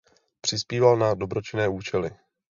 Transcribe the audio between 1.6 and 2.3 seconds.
účely.